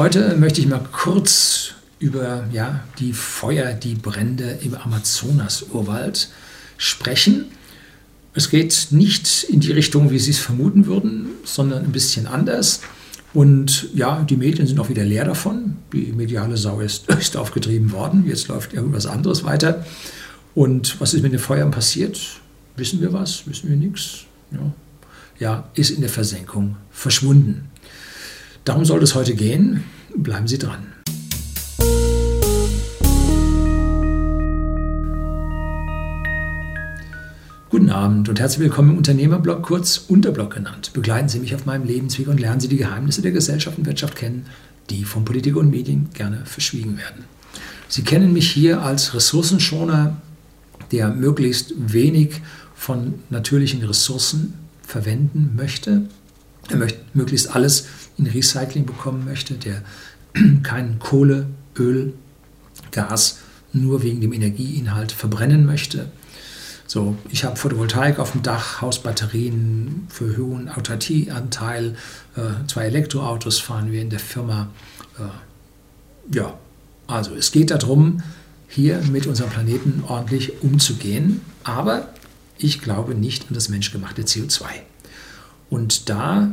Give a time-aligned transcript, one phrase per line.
[0.00, 6.30] Heute möchte ich mal kurz über ja, die Feuer, die Brände im Amazonas-Urwald
[6.78, 7.50] sprechen.
[8.32, 12.80] Es geht nicht in die Richtung, wie Sie es vermuten würden, sondern ein bisschen anders.
[13.34, 15.76] Und ja, die Medien sind auch wieder leer davon.
[15.92, 18.24] Die mediale Sau ist, ist aufgetrieben worden.
[18.26, 19.84] Jetzt läuft irgendwas anderes weiter.
[20.54, 22.18] Und was ist mit den Feuern passiert?
[22.74, 23.46] Wissen wir was?
[23.46, 24.20] Wissen wir nichts?
[24.50, 24.72] Ja.
[25.38, 27.69] ja, ist in der Versenkung verschwunden.
[28.64, 29.84] Darum soll es heute gehen.
[30.14, 30.92] Bleiben Sie dran.
[37.70, 40.92] Guten Abend und herzlich willkommen im Unternehmerblog, kurz Unterblog genannt.
[40.92, 44.16] Begleiten Sie mich auf meinem Lebensweg und lernen Sie die Geheimnisse der Gesellschaft und Wirtschaft
[44.16, 44.46] kennen,
[44.90, 47.24] die von Politik und Medien gerne verschwiegen werden.
[47.88, 50.16] Sie kennen mich hier als Ressourcenschoner,
[50.92, 52.42] der möglichst wenig
[52.74, 56.02] von natürlichen Ressourcen verwenden möchte.
[56.68, 57.86] Er möchte möglichst alles
[58.20, 59.82] in Recycling bekommen möchte, der
[60.62, 62.14] kein Kohle, Öl,
[62.90, 63.38] Gas
[63.72, 66.10] nur wegen dem Energieinhalt verbrennen möchte.
[66.86, 71.94] So, ich habe Photovoltaik auf dem Dach, Hausbatterien für hohen Autarkieanteil,
[72.36, 74.70] äh, zwei Elektroautos fahren wir in der Firma.
[75.16, 76.58] Äh, ja,
[77.06, 78.22] also es geht darum,
[78.66, 82.08] hier mit unserem Planeten ordentlich umzugehen, aber
[82.58, 84.64] ich glaube nicht an das menschgemachte CO2.
[85.70, 86.50] Und da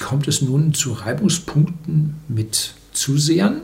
[0.00, 3.62] kommt es nun zu Reibungspunkten mit Zusehern.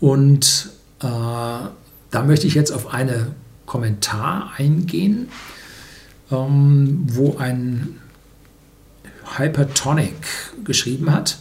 [0.00, 3.28] Und äh, da möchte ich jetzt auf einen
[3.66, 5.28] Kommentar eingehen,
[6.30, 8.00] ähm, wo ein
[9.36, 10.14] Hypertonic
[10.64, 11.38] geschrieben hat.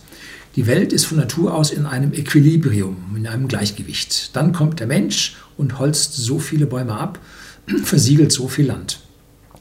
[0.55, 4.35] Die Welt ist von Natur aus in einem Equilibrium, in einem Gleichgewicht.
[4.35, 7.19] Dann kommt der Mensch und holzt so viele Bäume ab,
[7.83, 8.99] versiegelt so viel Land.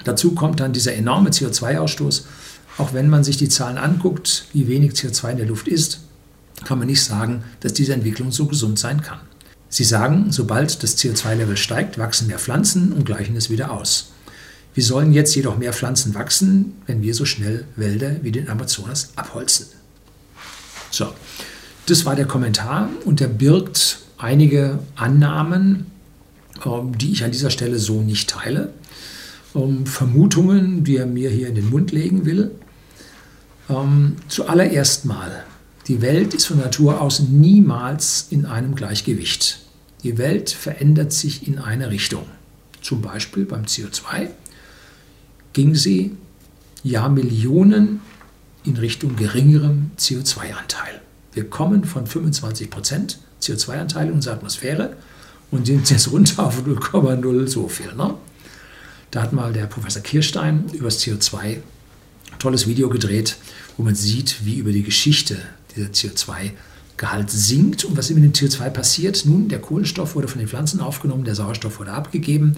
[0.04, 2.24] Dazu kommt dann dieser enorme CO2-Ausstoß.
[2.78, 6.00] Auch wenn man sich die Zahlen anguckt, wie wenig CO2 in der Luft ist,
[6.64, 9.20] kann man nicht sagen, dass diese Entwicklung so gesund sein kann.
[9.68, 14.12] Sie sagen, sobald das CO2-Level steigt, wachsen mehr Pflanzen und gleichen es wieder aus.
[14.74, 19.10] Wie sollen jetzt jedoch mehr Pflanzen wachsen, wenn wir so schnell Wälder wie den Amazonas
[19.16, 19.66] abholzen?
[20.90, 21.12] So,
[21.86, 25.86] das war der Kommentar und der birgt einige Annahmen,
[26.64, 28.72] ähm, die ich an dieser Stelle so nicht teile
[29.54, 32.50] ähm, Vermutungen, die er mir hier in den Mund legen will.
[33.68, 35.44] Ähm, zuallererst mal,
[35.86, 39.60] die Welt ist von Natur aus niemals in einem Gleichgewicht.
[40.02, 42.24] Die Welt verändert sich in eine Richtung.
[42.80, 44.28] Zum Beispiel beim CO2
[45.52, 46.16] ging sie
[46.82, 48.00] Jahrmillionen
[48.64, 51.00] in Richtung geringerem CO2-Anteil.
[51.32, 54.96] Wir kommen von 25% CO2-Anteil in unserer Atmosphäre
[55.50, 57.92] und sind jetzt runter auf 0,0 so viel.
[57.94, 58.14] Ne?
[59.10, 61.62] Da hat mal der Professor Kirstein über das CO2 ein
[62.38, 63.36] tolles Video gedreht,
[63.76, 65.36] wo man sieht, wie über die Geschichte
[65.74, 69.26] dieser CO2-Gehalt sinkt und was mit dem CO2 passiert.
[69.26, 72.56] Nun, der Kohlenstoff wurde von den Pflanzen aufgenommen, der Sauerstoff wurde abgegeben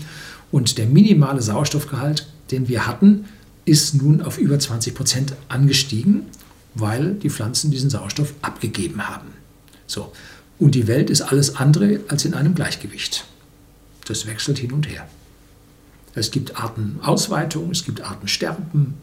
[0.51, 3.25] und der minimale Sauerstoffgehalt, den wir hatten,
[3.65, 6.25] ist nun auf über 20 Prozent angestiegen,
[6.75, 9.29] weil die Pflanzen diesen Sauerstoff abgegeben haben.
[9.87, 10.13] So.
[10.59, 13.25] Und die Welt ist alles andere als in einem Gleichgewicht.
[14.07, 15.09] Das wechselt hin und her.
[16.15, 18.95] Es gibt Artenausweitung, es gibt Artensterben.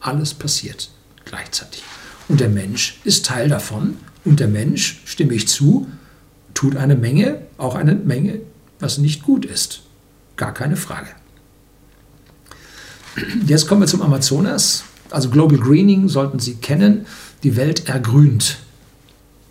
[0.00, 0.90] Alles passiert
[1.24, 1.82] gleichzeitig.
[2.28, 3.96] Und der Mensch ist Teil davon.
[4.24, 5.88] Und der Mensch, stimme ich zu,
[6.54, 8.40] tut eine Menge, auch eine Menge,
[8.78, 9.82] was nicht gut ist.
[10.36, 11.08] Gar keine Frage.
[13.46, 14.84] Jetzt kommen wir zum Amazonas.
[15.10, 17.06] Also Global Greening sollten Sie kennen.
[17.42, 18.58] Die Welt ergrünt,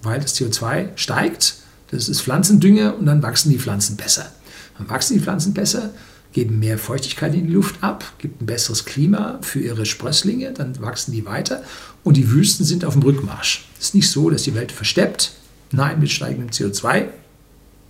[0.02, 1.56] weil das CO2 steigt.
[1.92, 4.32] Das ist Pflanzendünger und dann wachsen die Pflanzen besser.
[4.78, 5.90] Dann wachsen die Pflanzen besser,
[6.32, 10.80] geben mehr Feuchtigkeit in die Luft ab, gibt ein besseres Klima für ihre Sprösslinge, dann
[10.80, 11.64] wachsen die weiter
[12.04, 13.68] und die Wüsten sind auf dem Rückmarsch.
[13.80, 15.34] Es ist nicht so, dass die Welt versteppt.
[15.72, 17.06] Nein, mit steigendem CO2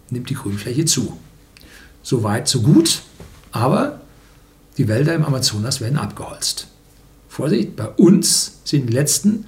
[0.10, 1.18] nimmt die Grünfläche zu.
[2.02, 3.02] So weit, so gut,
[3.52, 4.02] aber
[4.78, 6.68] die Wälder im Amazonas werden abgeholzt.
[7.28, 9.46] Vorsicht, bei uns sind in den letzten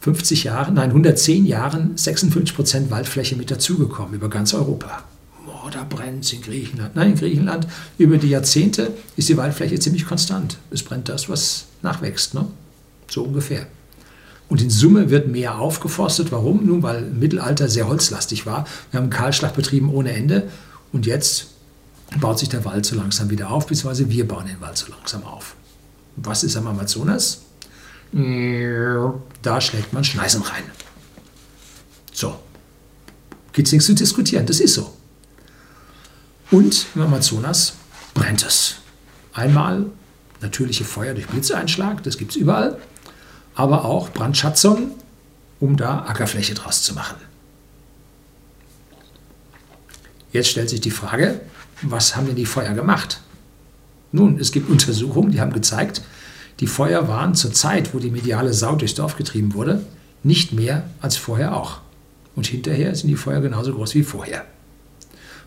[0.00, 5.04] 50 Jahren, nein, 110 Jahren 56 Prozent Waldfläche mit dazugekommen über ganz Europa
[5.70, 6.96] da brennt es in Griechenland.
[6.96, 7.66] Nein, in Griechenland
[7.98, 10.58] über die Jahrzehnte ist die Waldfläche ziemlich konstant.
[10.70, 12.46] Es brennt das, was nachwächst, ne?
[13.08, 13.66] so ungefähr.
[14.48, 16.32] Und in Summe wird mehr aufgeforstet.
[16.32, 16.66] Warum?
[16.66, 18.66] Nun, weil im Mittelalter sehr holzlastig war.
[18.90, 20.48] Wir haben Kahlschlag betrieben ohne Ende.
[20.92, 21.46] Und jetzt
[22.18, 25.24] baut sich der Wald so langsam wieder auf, beziehungsweise wir bauen den Wald so langsam
[25.24, 25.54] auf.
[26.16, 27.42] Was ist am Amazonas?
[29.42, 30.64] Da schlägt man Schneisen rein.
[32.12, 32.36] So.
[33.52, 34.92] Gibt es nichts zu diskutieren, das ist so.
[36.50, 37.74] Und im Amazonas
[38.14, 38.76] brennt es.
[39.32, 39.86] Einmal
[40.40, 42.78] natürliche Feuer durch Blitzeinschlag, das gibt es überall,
[43.54, 44.92] aber auch Brandschatzung
[45.60, 47.16] um da Ackerfläche draus zu machen.
[50.32, 51.40] Jetzt stellt sich die Frage,
[51.82, 53.20] was haben denn die Feuer gemacht?
[54.12, 56.02] Nun, es gibt Untersuchungen, die haben gezeigt,
[56.60, 59.84] die Feuer waren zur Zeit, wo die mediale Sau durchs Dorf getrieben wurde,
[60.22, 61.80] nicht mehr als vorher auch.
[62.36, 64.44] Und hinterher sind die Feuer genauso groß wie vorher.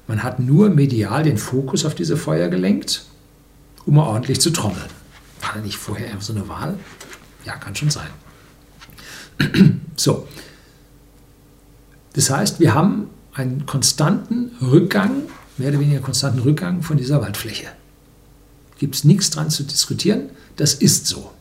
[0.07, 3.05] Man hat nur medial den Fokus auf diese Feuer gelenkt,
[3.85, 4.89] um ordentlich zu trommeln.
[5.41, 6.77] War da nicht vorher so eine Wahl?
[7.45, 8.09] Ja, kann schon sein.
[9.95, 10.27] So.
[12.13, 15.23] Das heißt, wir haben einen konstanten Rückgang,
[15.57, 17.67] mehr oder weniger konstanten Rückgang von dieser Waldfläche.
[18.79, 21.31] Gibt es nichts dran zu diskutieren, das ist so.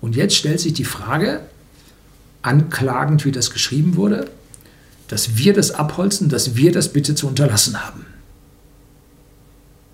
[0.00, 1.40] Und jetzt stellt sich die Frage,
[2.42, 4.30] anklagend wie das geschrieben wurde,
[5.12, 8.06] dass wir das abholzen, dass wir das bitte zu unterlassen haben.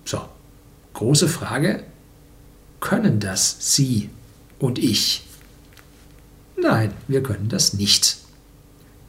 [0.05, 0.21] So,
[0.93, 1.83] große Frage,
[2.79, 4.09] können das Sie
[4.59, 5.27] und ich?
[6.55, 8.19] Nein, wir können das nicht.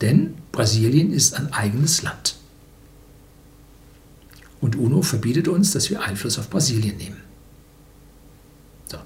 [0.01, 2.35] Denn Brasilien ist ein eigenes Land.
[4.61, 7.23] Und UNO verbietet uns, dass wir Einfluss auf Brasilien nehmen.
[8.87, 8.99] So.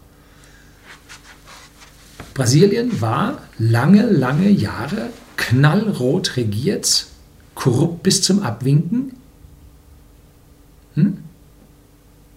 [2.32, 5.10] Brasilien war lange, lange Jahre
[5.48, 7.06] knallrot regiert,
[7.54, 9.12] korrupt bis zum Abwinken.
[10.94, 11.18] Hm?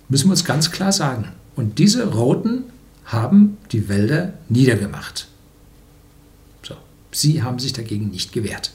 [0.09, 1.30] Müssen wir uns ganz klar sagen.
[1.56, 2.63] Und diese Roten
[3.06, 5.27] haben die Wälder niedergemacht.
[6.63, 6.75] So.
[7.12, 8.71] Sie haben sich dagegen nicht gewehrt.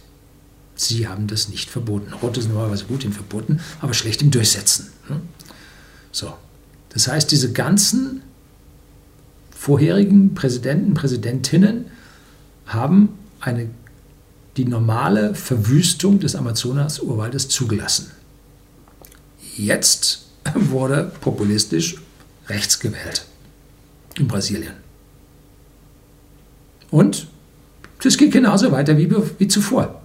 [0.74, 2.12] Sie haben das nicht verboten.
[2.14, 4.88] Rote sind normalerweise gut im Verboten, aber schlecht im Durchsetzen.
[5.08, 5.20] Hm?
[6.10, 6.32] So.
[6.90, 8.22] Das heißt, diese ganzen
[9.50, 11.86] vorherigen Präsidenten, Präsidentinnen
[12.66, 13.68] haben eine
[14.56, 18.10] die normale Verwüstung des Amazonas-Urwaldes zugelassen.
[19.56, 21.96] Jetzt wurde populistisch
[22.48, 23.24] rechts gewählt
[24.18, 24.74] in Brasilien.
[26.90, 27.28] Und
[28.02, 30.02] das geht genauso weiter wie, wie zuvor.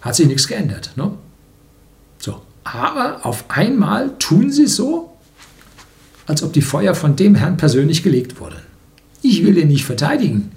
[0.00, 0.92] Hat sich nichts geändert.
[0.96, 1.12] Ne?
[2.18, 2.42] So.
[2.64, 5.16] Aber auf einmal tun sie so,
[6.26, 8.60] als ob die Feuer von dem Herrn persönlich gelegt wurden.
[9.20, 10.52] Ich will ihn nicht verteidigen.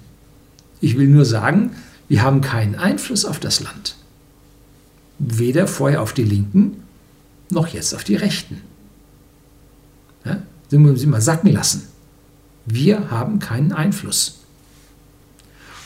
[0.80, 1.76] Ich will nur sagen,
[2.08, 3.96] wir haben keinen Einfluss auf das Land.
[5.18, 6.82] Weder vorher auf die Linken
[7.50, 8.60] noch jetzt auf die Rechten.
[10.24, 10.42] Ja?
[10.70, 11.88] Das müssen Sie mal sacken lassen.
[12.66, 14.40] Wir haben keinen Einfluss.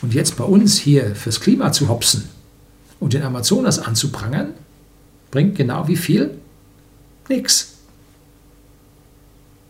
[0.01, 2.27] Und jetzt bei uns hier fürs Klima zu hopsen
[2.99, 4.53] und den Amazonas anzuprangern,
[5.29, 6.37] bringt genau wie viel?
[7.29, 7.75] Nix.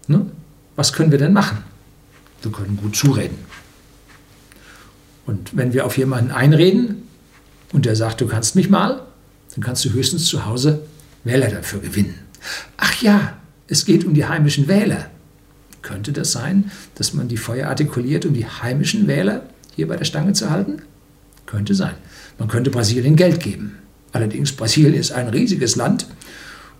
[0.07, 0.25] Ne?
[0.75, 1.59] Was können wir denn machen?
[2.41, 3.37] Wir können gut zureden.
[5.25, 7.03] Und wenn wir auf jemanden einreden
[7.73, 9.01] und der sagt, du kannst mich mal,
[9.53, 10.81] dann kannst du höchstens zu Hause
[11.23, 12.15] Wähler dafür gewinnen.
[12.77, 13.37] Ach ja,
[13.67, 15.09] es geht um die heimischen Wähler.
[15.81, 19.43] Könnte das sein, dass man die Feuer artikuliert, um die heimischen Wähler
[19.75, 20.81] hier bei der Stange zu halten?
[21.45, 21.93] Könnte sein.
[22.37, 23.77] Man könnte Brasilien Geld geben.
[24.11, 26.07] Allerdings, Brasilien ist ein riesiges Land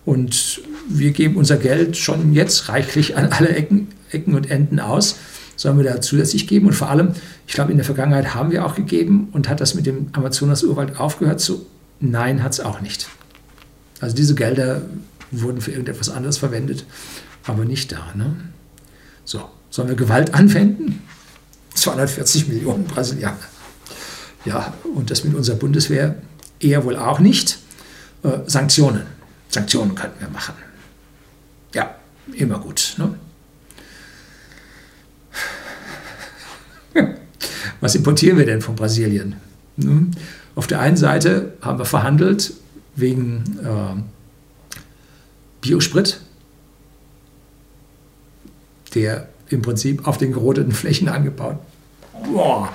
[0.04, 5.16] und wir geben unser Geld schon jetzt reichlich an alle Ecken, Ecken und Enden aus
[5.56, 6.66] sollen wir da zusätzlich geben?
[6.66, 7.12] Und vor allem,
[7.46, 10.98] ich glaube, in der Vergangenheit haben wir auch gegeben und hat das mit dem Amazonas-Urwald
[10.98, 11.40] aufgehört?
[11.40, 11.66] So,
[12.00, 13.08] nein, hat es auch nicht.
[14.00, 14.82] Also diese Gelder
[15.30, 16.84] wurden für irgendetwas anderes verwendet,
[17.44, 18.12] aber nicht da.
[18.14, 18.36] Ne?
[19.24, 21.02] So, sollen wir Gewalt anwenden?
[21.74, 23.38] 240 Millionen Brasilianer.
[24.44, 26.16] Ja, und das mit unserer Bundeswehr
[26.60, 27.58] eher wohl auch nicht.
[28.22, 29.02] Äh, Sanktionen.
[29.48, 30.54] Sanktionen könnten wir machen.
[31.74, 31.94] Ja,
[32.34, 32.94] immer gut.
[32.98, 33.14] Ne?
[37.82, 39.34] Was importieren wir denn von Brasilien?
[39.76, 40.12] Nun,
[40.54, 42.54] auf der einen Seite haben wir verhandelt
[42.94, 44.00] wegen äh,
[45.60, 46.20] Biosprit,
[48.94, 51.58] der im Prinzip auf den gerodeten Flächen angebaut.
[52.32, 52.72] Boah,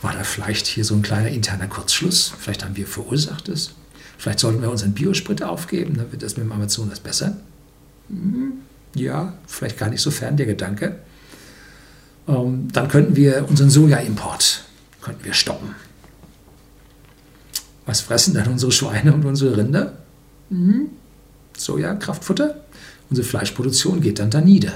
[0.00, 2.32] war da vielleicht hier so ein kleiner interner Kurzschluss?
[2.38, 3.74] Vielleicht haben wir verursacht es.
[4.16, 7.36] Vielleicht sollten wir unseren Biosprit aufgeben, dann wird das mit dem Amazonas besser.
[8.08, 8.52] Hm,
[8.94, 11.00] ja, vielleicht gar nicht so fern der Gedanke.
[12.28, 14.66] Ähm, dann könnten wir unseren Sojaimport
[15.06, 15.76] könnten wir stoppen.
[17.86, 19.98] Was fressen dann unsere Schweine und unsere Rinder?
[20.50, 20.88] Mhm.
[21.56, 22.60] Soja, Kraftfutter.
[23.08, 24.72] Unsere Fleischproduktion geht dann da nieder.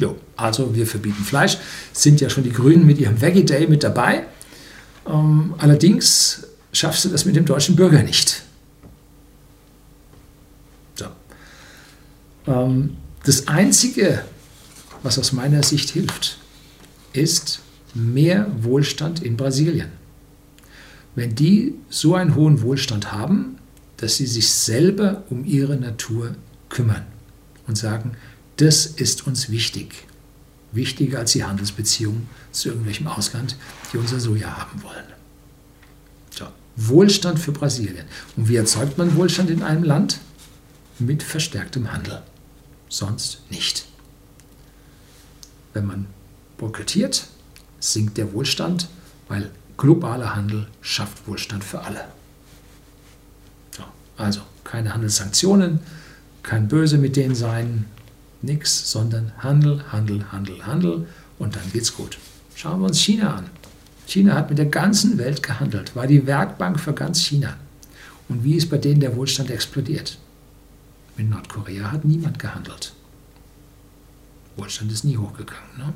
[0.00, 1.58] Jo, also wir verbieten Fleisch.
[1.92, 4.24] Sind ja schon die Grünen mit ihrem Veggie Day mit dabei.
[5.06, 8.42] Ähm, allerdings schaffst du das mit dem deutschen Bürger nicht.
[10.94, 11.04] So.
[12.46, 14.24] Ähm, das Einzige,
[15.04, 16.38] was aus meiner Sicht hilft,
[17.12, 17.60] ist
[17.94, 19.90] mehr Wohlstand in Brasilien.
[21.14, 23.58] Wenn die so einen hohen Wohlstand haben,
[23.98, 26.34] dass sie sich selber um ihre Natur
[26.68, 27.06] kümmern
[27.68, 28.16] und sagen,
[28.56, 30.06] das ist uns wichtig.
[30.72, 33.56] wichtiger als die Handelsbeziehungen zu irgendwelchem Ausland,
[33.92, 35.04] die unser Soja haben wollen.
[36.30, 36.46] So,
[36.76, 38.06] Wohlstand für Brasilien.
[38.36, 40.18] Und wie erzeugt man Wohlstand in einem Land?
[40.98, 42.22] Mit verstärktem Handel.
[42.88, 43.86] Sonst nicht.
[45.74, 46.06] Wenn man
[46.56, 47.26] boykottiert,
[47.80, 48.88] sinkt der Wohlstand,
[49.28, 52.04] weil globaler Handel schafft Wohlstand für alle.
[53.76, 53.82] So,
[54.16, 55.80] also keine Handelssanktionen,
[56.42, 57.86] kein Böse mit denen sein,
[58.40, 62.18] nichts, sondern Handel, Handel, Handel, Handel und dann geht's gut.
[62.54, 63.46] Schauen wir uns China an.
[64.06, 67.56] China hat mit der ganzen Welt gehandelt, war die Werkbank für ganz China.
[68.28, 70.18] Und wie ist bei denen der Wohlstand explodiert?
[71.16, 72.92] Mit Nordkorea hat niemand gehandelt.
[74.56, 75.62] Wohlstand ist nie hochgegangen.
[75.76, 75.94] Ne?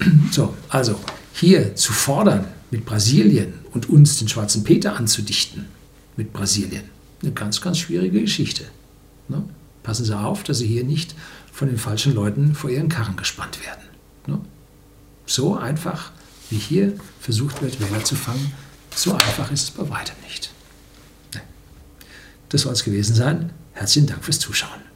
[0.30, 1.00] So, also
[1.32, 5.66] hier zu fordern, mit Brasilien und uns den schwarzen Peter anzudichten,
[6.16, 6.84] mit Brasilien,
[7.22, 8.64] eine ganz, ganz schwierige Geschichte.
[9.28, 9.42] Ne?
[9.82, 11.14] Passen Sie auf, dass Sie hier nicht
[11.52, 13.82] von den falschen Leuten vor Ihren Karren gespannt werden.
[14.26, 14.40] Ne?
[15.26, 16.12] So einfach,
[16.50, 18.52] wie hier versucht wird, Wähler zu fangen,
[18.94, 20.50] so einfach ist es bei weitem nicht.
[22.48, 23.52] Das soll es gewesen sein.
[23.72, 24.87] Herzlichen Dank fürs Zuschauen.